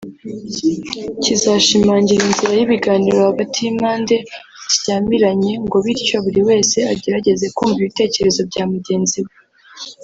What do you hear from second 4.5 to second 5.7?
zishyamiranye